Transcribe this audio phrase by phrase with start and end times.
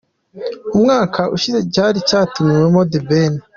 [0.75, 3.33] Umwaka ushize cyari cyatumiwemo The Ben.